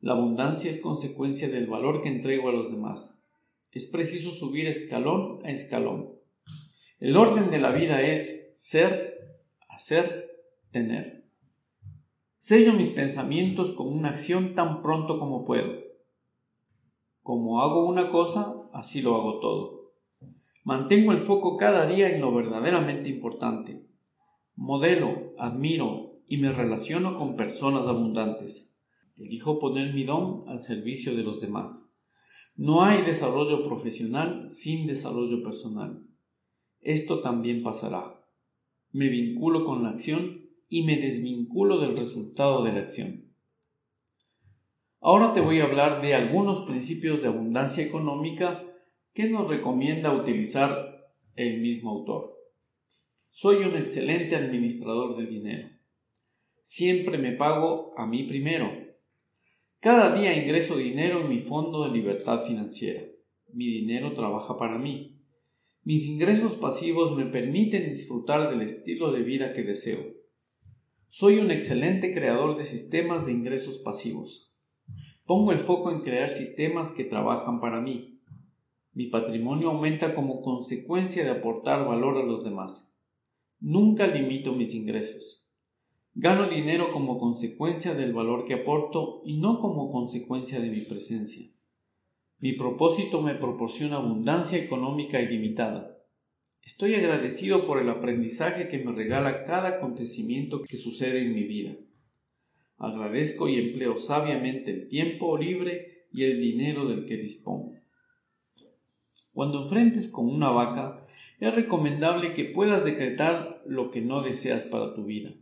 La 0.00 0.14
abundancia 0.14 0.70
es 0.70 0.80
consecuencia 0.80 1.48
del 1.48 1.68
valor 1.68 2.02
que 2.02 2.08
entrego 2.08 2.48
a 2.48 2.52
los 2.52 2.70
demás. 2.70 3.28
Es 3.70 3.86
preciso 3.86 4.32
subir 4.32 4.66
escalón 4.66 5.44
a 5.44 5.50
escalón. 5.50 6.14
El 6.98 7.16
orden 7.16 7.50
de 7.50 7.60
la 7.60 7.70
vida 7.70 8.02
es 8.02 8.50
ser, 8.54 9.38
hacer, 9.68 10.30
tener. 10.72 11.28
Sello 12.38 12.72
mis 12.72 12.90
pensamientos 12.90 13.70
con 13.72 13.86
una 13.86 14.08
acción 14.08 14.54
tan 14.54 14.82
pronto 14.82 15.18
como 15.18 15.44
puedo. 15.44 15.74
Como 17.22 17.62
hago 17.62 17.86
una 17.86 18.08
cosa, 18.10 18.68
así 18.72 19.00
lo 19.00 19.14
hago 19.14 19.38
todo. 19.38 19.79
Mantengo 20.62 21.12
el 21.12 21.20
foco 21.20 21.56
cada 21.56 21.86
día 21.86 22.14
en 22.14 22.20
lo 22.20 22.34
verdaderamente 22.34 23.08
importante. 23.08 23.86
Modelo, 24.56 25.32
admiro 25.38 26.20
y 26.28 26.36
me 26.36 26.52
relaciono 26.52 27.16
con 27.16 27.34
personas 27.34 27.86
abundantes. 27.86 28.76
Elijo 29.16 29.58
poner 29.58 29.94
mi 29.94 30.04
don 30.04 30.44
al 30.48 30.60
servicio 30.60 31.16
de 31.16 31.22
los 31.22 31.40
demás. 31.40 31.92
No 32.56 32.84
hay 32.84 33.02
desarrollo 33.02 33.62
profesional 33.62 34.50
sin 34.50 34.86
desarrollo 34.86 35.42
personal. 35.42 36.06
Esto 36.80 37.20
también 37.20 37.62
pasará. 37.62 38.22
Me 38.92 39.08
vinculo 39.08 39.64
con 39.64 39.82
la 39.82 39.90
acción 39.90 40.46
y 40.68 40.82
me 40.82 40.96
desvinculo 40.96 41.78
del 41.78 41.96
resultado 41.96 42.64
de 42.64 42.72
la 42.72 42.80
acción. 42.80 43.24
Ahora 45.00 45.32
te 45.32 45.40
voy 45.40 45.60
a 45.60 45.64
hablar 45.64 46.02
de 46.02 46.14
algunos 46.14 46.62
principios 46.62 47.22
de 47.22 47.28
abundancia 47.28 47.82
económica 47.82 48.69
que 49.12 49.28
nos 49.28 49.48
recomienda 49.48 50.14
utilizar 50.14 51.12
el 51.34 51.60
mismo 51.60 51.90
autor. 51.90 52.36
Soy 53.28 53.64
un 53.64 53.76
excelente 53.76 54.36
administrador 54.36 55.16
del 55.16 55.28
dinero. 55.28 55.68
Siempre 56.62 57.18
me 57.18 57.32
pago 57.32 57.92
a 57.96 58.06
mí 58.06 58.24
primero. 58.24 58.70
Cada 59.80 60.14
día 60.14 60.36
ingreso 60.36 60.76
dinero 60.76 61.20
en 61.20 61.28
mi 61.28 61.38
fondo 61.38 61.84
de 61.84 61.92
libertad 61.92 62.44
financiera. 62.44 63.02
Mi 63.52 63.66
dinero 63.66 64.14
trabaja 64.14 64.56
para 64.56 64.78
mí. 64.78 65.20
Mis 65.82 66.06
ingresos 66.06 66.54
pasivos 66.54 67.16
me 67.16 67.26
permiten 67.26 67.88
disfrutar 67.88 68.50
del 68.50 68.62
estilo 68.62 69.10
de 69.10 69.22
vida 69.22 69.52
que 69.52 69.62
deseo. 69.62 69.98
Soy 71.08 71.38
un 71.38 71.50
excelente 71.50 72.12
creador 72.12 72.56
de 72.56 72.64
sistemas 72.64 73.26
de 73.26 73.32
ingresos 73.32 73.78
pasivos. 73.78 74.54
Pongo 75.24 75.50
el 75.52 75.58
foco 75.58 75.90
en 75.90 76.02
crear 76.02 76.28
sistemas 76.28 76.92
que 76.92 77.04
trabajan 77.04 77.60
para 77.60 77.80
mí. 77.80 78.19
Mi 78.92 79.06
patrimonio 79.06 79.70
aumenta 79.70 80.14
como 80.14 80.42
consecuencia 80.42 81.22
de 81.22 81.30
aportar 81.30 81.86
valor 81.86 82.18
a 82.18 82.24
los 82.24 82.42
demás. 82.42 82.96
Nunca 83.60 84.06
limito 84.06 84.52
mis 84.52 84.74
ingresos. 84.74 85.46
Gano 86.14 86.48
dinero 86.48 86.90
como 86.90 87.18
consecuencia 87.18 87.94
del 87.94 88.12
valor 88.12 88.44
que 88.44 88.54
aporto 88.54 89.22
y 89.24 89.38
no 89.38 89.58
como 89.58 89.92
consecuencia 89.92 90.60
de 90.60 90.70
mi 90.70 90.80
presencia. 90.80 91.46
Mi 92.38 92.54
propósito 92.54 93.20
me 93.22 93.34
proporciona 93.34 93.96
abundancia 93.96 94.58
económica 94.58 95.20
ilimitada. 95.20 95.98
Estoy 96.62 96.94
agradecido 96.94 97.64
por 97.64 97.80
el 97.80 97.88
aprendizaje 97.88 98.68
que 98.68 98.84
me 98.84 98.92
regala 98.92 99.44
cada 99.44 99.68
acontecimiento 99.68 100.62
que 100.62 100.76
sucede 100.76 101.22
en 101.22 101.34
mi 101.34 101.44
vida. 101.44 101.76
Agradezco 102.76 103.48
y 103.48 103.58
empleo 103.58 103.98
sabiamente 103.98 104.70
el 104.72 104.88
tiempo 104.88 105.36
libre 105.36 106.06
y 106.12 106.24
el 106.24 106.40
dinero 106.40 106.88
del 106.88 107.04
que 107.04 107.16
dispongo. 107.16 107.79
Cuando 109.32 109.62
enfrentes 109.62 110.08
con 110.08 110.28
una 110.28 110.50
vaca, 110.50 111.06
es 111.38 111.54
recomendable 111.54 112.34
que 112.34 112.44
puedas 112.44 112.84
decretar 112.84 113.62
lo 113.66 113.90
que 113.90 114.00
no 114.00 114.22
deseas 114.22 114.64
para 114.64 114.94
tu 114.94 115.04
vida 115.04 115.32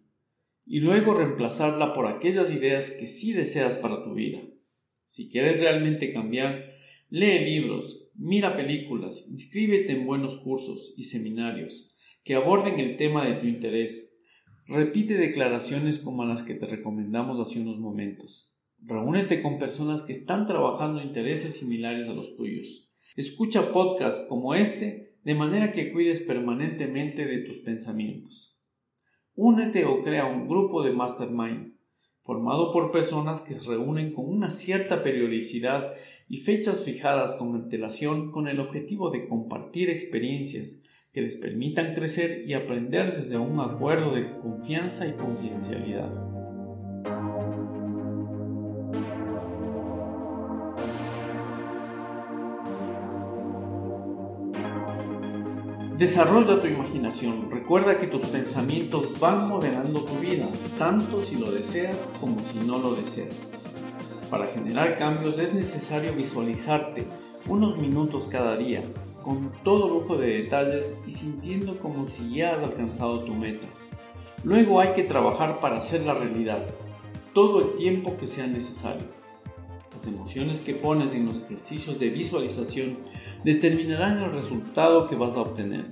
y 0.66 0.80
luego 0.80 1.14
reemplazarla 1.14 1.94
por 1.94 2.06
aquellas 2.06 2.52
ideas 2.52 2.90
que 2.90 3.06
sí 3.06 3.32
deseas 3.32 3.76
para 3.76 4.04
tu 4.04 4.14
vida. 4.14 4.40
Si 5.06 5.30
quieres 5.30 5.60
realmente 5.60 6.12
cambiar, 6.12 6.74
lee 7.08 7.38
libros, 7.38 8.10
mira 8.14 8.56
películas, 8.56 9.28
inscríbete 9.30 9.92
en 9.92 10.06
buenos 10.06 10.36
cursos 10.38 10.94
y 10.96 11.04
seminarios 11.04 11.90
que 12.22 12.34
aborden 12.34 12.78
el 12.78 12.96
tema 12.96 13.24
de 13.26 13.34
tu 13.34 13.46
interés 13.46 14.08
Repite 14.68 15.14
declaraciones 15.14 15.98
como 15.98 16.26
las 16.26 16.42
que 16.42 16.52
te 16.52 16.66
recomendamos 16.66 17.40
hace 17.40 17.58
unos 17.58 17.78
momentos. 17.78 18.54
Reúnete 18.82 19.40
con 19.40 19.58
personas 19.58 20.02
que 20.02 20.12
están 20.12 20.46
trabajando 20.46 21.00
intereses 21.00 21.56
similares 21.56 22.06
a 22.06 22.12
los 22.12 22.36
tuyos. 22.36 22.92
Escucha 23.16 23.72
podcasts 23.72 24.26
como 24.28 24.54
este 24.54 25.16
de 25.24 25.34
manera 25.34 25.72
que 25.72 25.92
cuides 25.92 26.20
permanentemente 26.20 27.26
de 27.26 27.38
tus 27.38 27.58
pensamientos. 27.58 28.58
Únete 29.34 29.84
o 29.84 30.02
crea 30.02 30.26
un 30.26 30.48
grupo 30.48 30.82
de 30.82 30.92
mastermind 30.92 31.78
formado 32.22 32.72
por 32.72 32.90
personas 32.90 33.40
que 33.40 33.54
se 33.54 33.68
reúnen 33.68 34.12
con 34.12 34.28
una 34.28 34.50
cierta 34.50 35.02
periodicidad 35.02 35.94
y 36.28 36.36
fechas 36.38 36.82
fijadas 36.82 37.34
con 37.34 37.54
antelación 37.54 38.30
con 38.30 38.48
el 38.48 38.60
objetivo 38.60 39.10
de 39.10 39.26
compartir 39.26 39.88
experiencias 39.88 40.82
que 41.12 41.22
les 41.22 41.36
permitan 41.36 41.94
crecer 41.94 42.44
y 42.46 42.52
aprender 42.52 43.16
desde 43.16 43.38
un 43.38 43.60
acuerdo 43.60 44.10
de 44.10 44.36
confianza 44.36 45.08
y 45.08 45.12
confidencialidad. 45.12 46.27
Desarrolla 55.98 56.60
tu 56.60 56.68
imaginación. 56.68 57.50
Recuerda 57.50 57.98
que 57.98 58.06
tus 58.06 58.24
pensamientos 58.26 59.18
van 59.18 59.48
moderando 59.48 60.04
tu 60.04 60.14
vida, 60.20 60.46
tanto 60.78 61.20
si 61.20 61.34
lo 61.34 61.50
deseas 61.50 62.12
como 62.20 62.36
si 62.52 62.60
no 62.60 62.78
lo 62.78 62.94
deseas. 62.94 63.50
Para 64.30 64.46
generar 64.46 64.96
cambios 64.96 65.40
es 65.40 65.52
necesario 65.52 66.14
visualizarte 66.14 67.04
unos 67.48 67.78
minutos 67.78 68.28
cada 68.30 68.56
día, 68.56 68.84
con 69.24 69.50
todo 69.64 69.88
lujo 69.88 70.16
de 70.16 70.42
detalles 70.42 71.00
y 71.04 71.10
sintiendo 71.10 71.80
como 71.80 72.06
si 72.06 72.32
ya 72.32 72.52
has 72.52 72.58
alcanzado 72.58 73.24
tu 73.24 73.34
meta. 73.34 73.66
Luego 74.44 74.80
hay 74.80 74.92
que 74.92 75.02
trabajar 75.02 75.58
para 75.58 75.78
hacer 75.78 76.02
la 76.02 76.14
realidad, 76.14 76.64
todo 77.34 77.60
el 77.60 77.74
tiempo 77.74 78.16
que 78.16 78.28
sea 78.28 78.46
necesario. 78.46 79.17
Las 79.98 80.06
emociones 80.06 80.60
que 80.60 80.74
pones 80.74 81.12
en 81.12 81.26
los 81.26 81.40
ejercicios 81.40 81.98
de 81.98 82.10
visualización 82.10 82.98
determinarán 83.42 84.22
el 84.22 84.32
resultado 84.32 85.08
que 85.08 85.16
vas 85.16 85.34
a 85.34 85.40
obtener. 85.40 85.86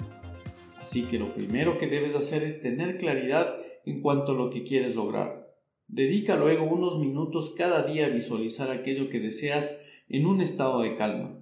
Así 0.80 1.06
que 1.06 1.18
lo 1.18 1.34
primero 1.34 1.76
que 1.76 1.88
debes 1.88 2.14
hacer 2.14 2.44
es 2.44 2.62
tener 2.62 2.98
claridad 2.98 3.56
en 3.84 4.02
cuanto 4.02 4.30
a 4.30 4.36
lo 4.36 4.48
que 4.48 4.62
quieres 4.62 4.94
lograr. 4.94 5.52
Dedica 5.88 6.36
luego 6.36 6.66
unos 6.66 7.00
minutos 7.00 7.52
cada 7.58 7.82
día 7.82 8.06
a 8.06 8.10
visualizar 8.10 8.70
aquello 8.70 9.08
que 9.08 9.18
deseas 9.18 9.76
en 10.08 10.26
un 10.26 10.40
estado 10.40 10.82
de 10.82 10.94
calma. 10.94 11.40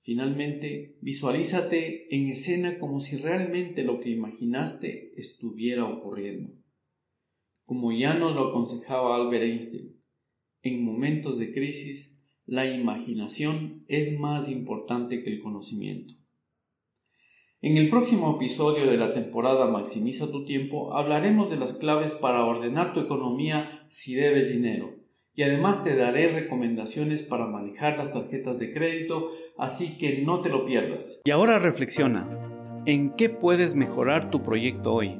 Finalmente, 0.00 0.98
visualízate 1.02 2.12
en 2.12 2.26
escena 2.26 2.80
como 2.80 3.00
si 3.00 3.18
realmente 3.18 3.84
lo 3.84 4.00
que 4.00 4.10
imaginaste 4.10 5.12
estuviera 5.14 5.84
ocurriendo. 5.84 6.50
Como 7.66 7.92
ya 7.92 8.14
nos 8.14 8.34
lo 8.34 8.48
aconsejaba 8.48 9.14
Albert 9.14 9.44
Einstein, 9.44 9.99
en 10.62 10.84
momentos 10.84 11.38
de 11.38 11.52
crisis, 11.52 12.26
la 12.46 12.66
imaginación 12.66 13.84
es 13.88 14.18
más 14.18 14.48
importante 14.48 15.22
que 15.22 15.30
el 15.30 15.40
conocimiento. 15.40 16.14
En 17.62 17.76
el 17.76 17.90
próximo 17.90 18.36
episodio 18.36 18.90
de 18.90 18.96
la 18.96 19.12
temporada 19.12 19.70
Maximiza 19.70 20.30
tu 20.30 20.44
tiempo 20.46 20.96
hablaremos 20.96 21.50
de 21.50 21.56
las 21.56 21.74
claves 21.74 22.14
para 22.14 22.44
ordenar 22.44 22.94
tu 22.94 23.00
economía 23.00 23.84
si 23.88 24.14
debes 24.14 24.52
dinero 24.52 25.00
y 25.34 25.42
además 25.42 25.82
te 25.82 25.94
daré 25.94 26.28
recomendaciones 26.28 27.22
para 27.22 27.46
manejar 27.46 27.96
las 27.96 28.12
tarjetas 28.12 28.58
de 28.58 28.70
crédito, 28.70 29.30
así 29.56 29.96
que 29.96 30.22
no 30.22 30.40
te 30.40 30.50
lo 30.50 30.64
pierdas. 30.64 31.22
Y 31.24 31.30
ahora 31.30 31.58
reflexiona, 31.58 32.28
¿en 32.84 33.14
qué 33.14 33.30
puedes 33.30 33.74
mejorar 33.74 34.30
tu 34.30 34.42
proyecto 34.42 34.92
hoy? 34.92 35.18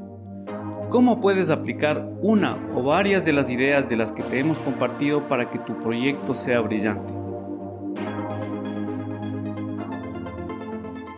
¿Cómo 0.90 1.20
puedes 1.20 1.50
aplicar 1.50 2.04
una 2.20 2.58
o 2.74 2.82
varias 2.82 3.24
de 3.24 3.32
las 3.32 3.48
ideas 3.48 3.88
de 3.88 3.94
las 3.94 4.10
que 4.10 4.24
te 4.24 4.40
hemos 4.40 4.58
compartido 4.58 5.20
para 5.28 5.48
que 5.48 5.60
tu 5.60 5.78
proyecto 5.78 6.34
sea 6.34 6.58
brillante? 6.58 7.12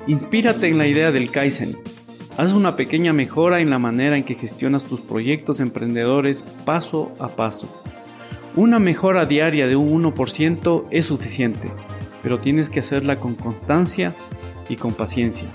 Inspírate 0.07 0.69
en 0.69 0.77
la 0.77 0.87
idea 0.87 1.11
del 1.11 1.31
Kaizen. 1.31 1.79
Haz 2.37 2.53
una 2.53 2.77
pequeña 2.77 3.15
mejora 3.15 3.61
en 3.61 3.71
la 3.71 3.79
manera 3.79 4.19
en 4.19 4.25
que 4.25 4.35
gestionas 4.35 4.85
tus 4.85 5.01
proyectos 5.01 5.59
emprendedores 5.59 6.45
paso 6.67 7.15
a 7.19 7.29
paso. 7.29 7.67
Una 8.55 8.79
mejora 8.79 9.25
diaria 9.25 9.67
de 9.67 9.77
un 9.77 10.05
1% 10.05 10.85
es 10.91 11.07
suficiente, 11.07 11.71
pero 12.23 12.41
tienes 12.41 12.69
que 12.69 12.81
hacerla 12.81 13.17
con 13.17 13.37
constancia 13.37 14.13
y 14.69 14.77
con 14.77 14.93
paciencia. 14.93 15.49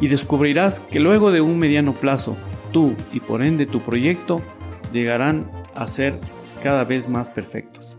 Y 0.00 0.08
descubrirás 0.08 0.80
que 0.80 1.00
luego 1.00 1.32
de 1.32 1.40
un 1.40 1.58
mediano 1.58 1.94
plazo, 1.94 2.36
tú 2.72 2.94
y 3.12 3.20
por 3.20 3.42
ende 3.42 3.66
tu 3.66 3.80
proyecto 3.80 4.42
llegarán 4.92 5.50
a 5.74 5.86
ser 5.86 6.14
cada 6.62 6.84
vez 6.84 7.08
más 7.08 7.30
perfectos. 7.30 7.98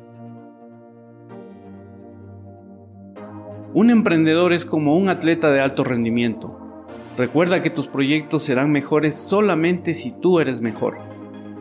Un 3.73 3.89
emprendedor 3.89 4.53
es 4.53 4.65
como 4.65 4.97
un 4.97 5.09
atleta 5.09 5.51
de 5.51 5.59
alto 5.59 5.83
rendimiento. 5.83 6.85
Recuerda 7.17 7.63
que 7.63 7.69
tus 7.69 7.87
proyectos 7.87 8.43
serán 8.43 8.71
mejores 8.71 9.15
solamente 9.15 9.93
si 9.93 10.11
tú 10.11 10.39
eres 10.39 10.61
mejor. 10.61 10.97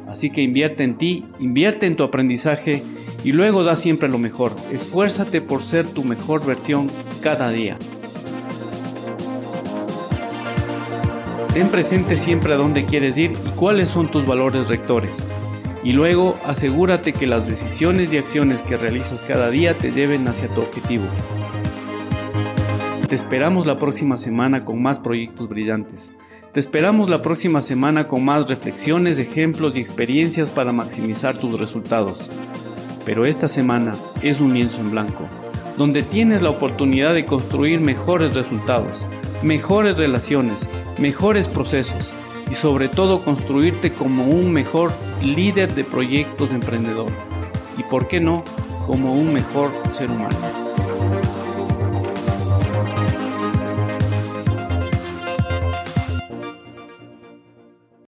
Así 0.09 0.29
que 0.29 0.42
invierte 0.42 0.85
en 0.85 0.98
ti, 0.98 1.25
invierte 1.38 1.87
en 1.87 1.96
tu 1.96 2.05
aprendizaje 2.05 2.83
y 3.25 3.33
luego 3.33 3.64
da 3.64 3.77
siempre 3.77 4.11
lo 4.11 4.18
mejor. 4.18 4.53
Esfuérzate 4.70 5.40
por 5.40 5.62
ser 5.62 5.87
tu 5.87 6.05
mejor 6.05 6.44
versión 6.44 6.88
cada 7.22 7.51
día. 7.51 7.79
Ten 11.55 11.69
presente 11.69 12.17
siempre 12.17 12.55
a 12.55 12.57
dónde 12.57 12.87
quieres 12.87 13.19
ir 13.19 13.33
y 13.33 13.51
cuáles 13.51 13.91
son 13.91 14.11
tus 14.11 14.25
valores 14.25 14.69
rectores. 14.69 15.23
Y 15.85 15.93
luego 15.93 16.38
asegúrate 16.47 17.12
que 17.12 17.27
las 17.27 17.47
decisiones 17.47 18.11
y 18.11 18.17
acciones 18.17 18.62
que 18.62 18.79
realizas 18.79 19.23
cada 19.23 19.51
día 19.51 19.75
te 19.75 19.93
lleven 19.93 20.27
hacia 20.29 20.49
tu 20.49 20.62
objetivo. 20.62 21.05
Te 23.07 23.15
esperamos 23.15 23.67
la 23.67 23.77
próxima 23.77 24.17
semana 24.17 24.65
con 24.65 24.81
más 24.81 24.99
proyectos 24.99 25.51
brillantes. 25.51 26.11
Te 26.55 26.61
esperamos 26.61 27.11
la 27.11 27.21
próxima 27.21 27.61
semana 27.61 28.09
con 28.09 28.25
más 28.25 28.49
reflexiones, 28.49 29.19
ejemplos 29.19 29.77
y 29.77 29.81
experiencias 29.81 30.49
para 30.49 30.73
maximizar 30.73 31.37
tus 31.37 31.61
resultados. 31.61 32.31
Pero 33.05 33.27
esta 33.27 33.49
semana 33.49 33.95
es 34.23 34.41
un 34.41 34.55
lienzo 34.55 34.81
en 34.81 34.91
blanco, 34.91 35.29
donde 35.77 36.03
tienes 36.03 36.41
la 36.41 36.49
oportunidad 36.49 37.12
de 37.12 37.27
construir 37.27 37.79
mejores 37.81 38.35
resultados, 38.35 39.07
mejores 39.43 39.99
relaciones, 39.99 40.69
mejores 40.99 41.49
procesos 41.49 42.13
y 42.51 42.55
sobre 42.55 42.89
todo 42.89 43.25
construirte 43.25 43.93
como 43.93 44.25
un 44.25 44.53
mejor 44.53 44.93
líder 45.23 45.75
de 45.75 45.85
proyectos 45.85 46.53
emprendedor 46.53 47.11
y, 47.79 47.83
por 47.85 48.09
qué 48.09 48.21
no, 48.21 48.45
como 48.87 49.15
un 49.15 49.33
mejor 49.33 49.71
ser 49.93 50.11
humano. 50.11 50.62